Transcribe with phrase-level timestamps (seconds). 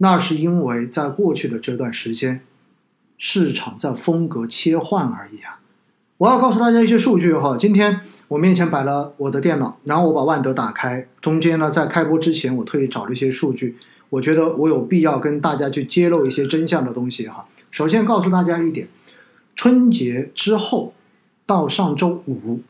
[0.00, 2.40] 那是因为在过去的这段时间，
[3.16, 5.58] 市场在风格切换而已啊。
[6.18, 13.76] 我要告诉大家一些数据哈，今天我面前摆了我的电脑，然后我把万德打开，中间呢在开播之前我特意找了一些数据，
[14.10, 17.46] 我觉得我有必要跟大家去揭露一些真相的东西哈。
[17.72, 18.88] 首先告诉大家一点，
[19.56, 20.94] 春节之后
[21.44, 22.60] 到上周五，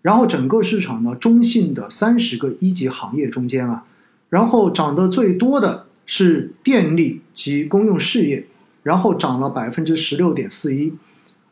[0.00, 3.84] 然后整个市场呢中性的三十个一级行业中间啊，
[4.30, 5.84] 然后涨得最多的。
[6.12, 8.44] 是电力及公用事业，
[8.82, 10.92] 然后涨了百分之十六点四一，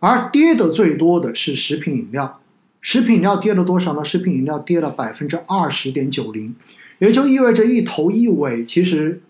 [0.00, 2.40] 而跌的最多的是食品饮料，
[2.80, 4.04] 食品饮料跌了多少呢？
[4.04, 6.56] 食品饮料跌了百分之二十点九零，
[6.98, 9.22] 也就意味着一头一尾其实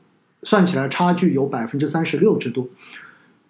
[0.44, 2.66] 算起来差距有百分之三十六之多，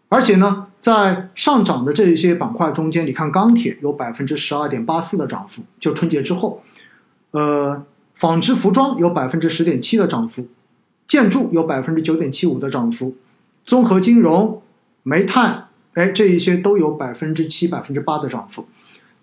[0.08, 6.60] 而且呢，在上涨的这一些板块中间，你看钢铁有百分之十二点八四的涨幅，就春节之后，
[7.30, 10.48] 呃，纺织服装有百分之十点七的涨幅。
[11.08, 13.16] 建筑有百分之九点七五的涨幅，
[13.64, 14.62] 综合金融、
[15.02, 18.68] 煤炭，哎，这一些都有百分之七、百分之八的涨幅。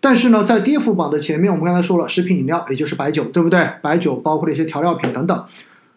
[0.02, 3.70] 但是呢，在跌幅榜的前面，我们刚才说了，食品饮料，也就是白酒，对不对？
[3.82, 5.46] 白酒包括了一些调料品等等，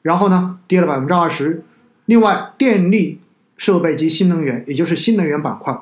[0.02, 1.64] 然后呢，跌了百分之二十。
[2.04, 3.20] 另外，电力
[3.56, 5.78] 设备及新能源，也就是新能源板块，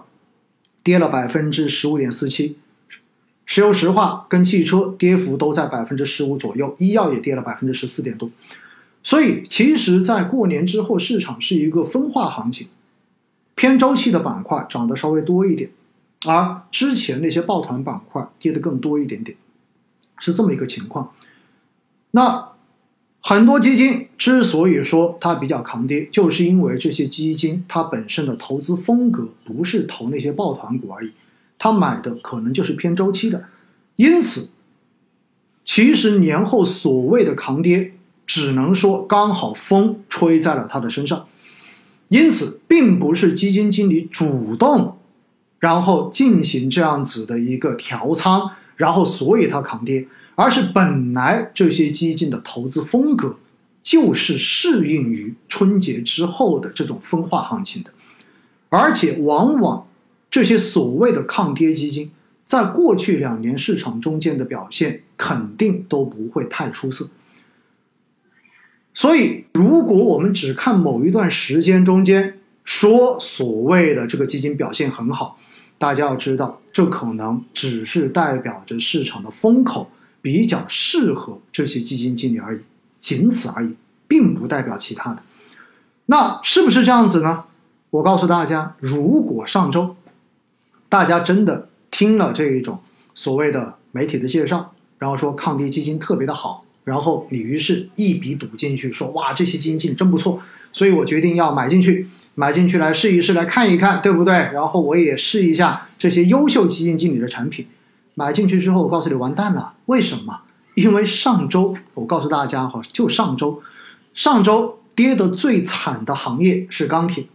[0.82, 2.56] 跌了百分之十五点四七。
[3.44, 8.28] 石油石化跟汽车跌幅都在百分之十五左右，医药也跌了百分之十四点多。
[9.06, 12.66] 所以，其实，在过年之后，市场是一个分化行情，
[13.54, 15.70] 偏周期的板块涨得稍微多一点，
[16.26, 19.38] 而之前那些抱团板块跌得更多一点点，
[20.18, 21.12] 是这么一个情况。
[22.10, 22.48] 那
[23.20, 31.12] 很多基金之所以说它比较抗跌，就是因为这些基金它本身的投资风格不是投那些抱团股而已，
[31.58, 33.44] 它买的可能就是偏周期的，
[33.94, 34.50] 因此，
[35.64, 37.92] 其实年后所谓的抗跌。
[38.26, 41.26] 只能说刚好风吹在了他的身上，
[42.08, 44.98] 因此并不是基金经理主动，
[45.60, 53.36] 然后进行这样子的一个调仓，然后所以他扛跌，而是本来这些基金的投资风格
[53.82, 57.92] 就是适应于春节之后的这种分化行情的，
[58.68, 59.86] 而且往往
[60.28, 62.10] 这些所谓的抗跌基金，
[62.44, 67.08] 在过去两年市场中间的表现肯定都不会太出色。
[68.96, 75.38] 所以，如果我们只看某一段时间中间说所谓的这个基金表现很好，
[75.76, 79.90] 大家要知道，这可能只是代表着市场的风口
[80.22, 82.60] 比较适合这些基金经理而已，
[82.98, 83.74] 仅此而已，
[84.08, 85.22] 并不代表其他的。
[86.06, 87.44] 那是不是这样子呢？
[87.90, 89.94] 我告诉大家，如果上周
[90.88, 92.80] 大家真的听了这一种
[93.14, 96.64] 所谓的媒体的介绍，然后说抗跌基金特别的好。
[96.86, 100.40] 然后你于是一笔赌进去，说哇这些基金经理真不错，
[100.72, 104.34] 所以我决定要买进去，买进去来试一试，来看一看，对不对？
[104.54, 107.66] 然后我也试一下这些优秀基金经理的产品。
[108.14, 110.42] 买进去之后，我告诉你完蛋了，为什么？
[110.76, 113.60] 因为上周我告诉大家哈，就上周，
[114.14, 117.26] 上周跌得最惨的行业是钢铁，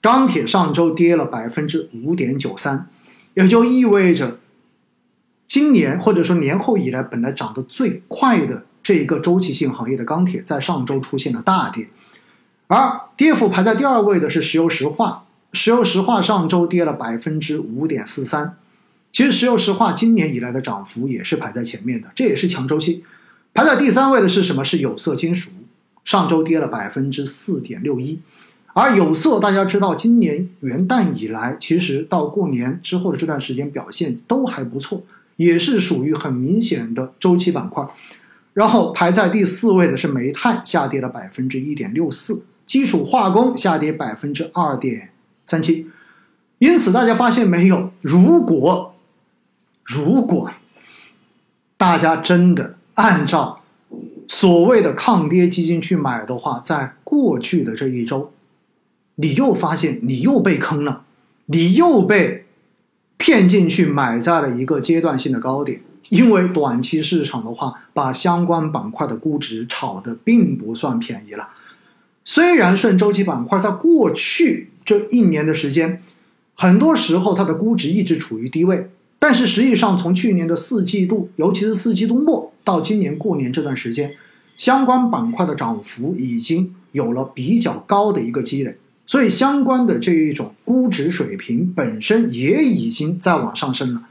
[0.00, 2.88] 钢铁上周跌了百分之五点九三，
[3.34, 4.38] 也就意味着。
[5.54, 11.86] 今年或者说年后以来，本来涨得最快的这一个周期性行业的钢铁，在上周出现了大跌，
[12.66, 18.56] 而跌幅排在第二位的是石油石化，石油石化上周跌了百分之五点四三。
[19.12, 23.04] 其实石油石化今年以来的涨幅也是排在前面的，这也是强周期。
[23.52, 24.64] 排在第三位的是什么？
[24.64, 25.52] 是有色金属，
[26.04, 28.18] 上周跌了百分之四点六一。
[28.72, 35.04] 而有色大家知道，今年元旦以来，其实到过年之后的这段时间表现都还不错。
[35.36, 37.84] 也是属于很明显的周期板块，
[38.52, 45.10] 然后排在第四位的是煤炭，下跌了百分之一点六四，基础化工下跌百分之二点
[45.44, 45.90] 三七。
[46.58, 47.90] 因此，大家发现没有？
[48.00, 48.94] 如果
[49.82, 50.50] 如果
[51.76, 53.62] 大家真的按照
[54.28, 58.32] 所谓的抗跌基金去买的话，在过去的这一周，
[59.16, 61.04] 你又发现你又被坑了，
[61.46, 62.43] 你又被。
[63.24, 65.80] 骗进去买在了一个阶段性的高点，
[66.10, 71.48] 因为短期市场的话，把相关板块的估值炒的并不算便宜了。
[72.22, 76.02] 虽然顺周期板块在过去这一年的时间，
[76.52, 84.12] 很多时候它的估值一直处于低位，但是实际上从去年的四季度，尤其是四季度末到今年过年这段时间，
[84.58, 88.76] 相关板块的涨幅已经有了比较高的一个积累。
[89.06, 94.02] 所以，相关的这一种估值水平本身也已经在往上升了，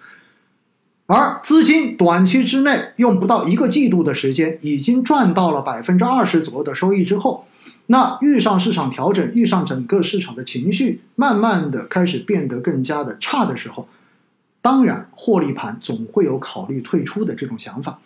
[1.07, 7.47] 而资金短期之内用不到一个季度的时间，已经赚到了百分之二十左右的收益之后，
[7.87, 13.87] 那遇上市场调整，遇上整个市场的情绪慢慢的开始变得更加的差的时候，
[14.61, 17.99] 当然获利盘总会有考虑退出的这种想法。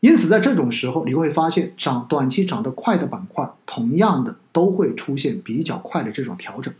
[0.00, 6.72] 因此，在这种时候，你会发现涨短期涨得快的板块，同样的都会出现比较快的这种调整。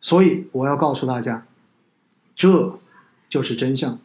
[0.00, 1.46] 所以，我要告诉大家，
[2.34, 2.78] 这
[3.28, 3.98] 就是真相。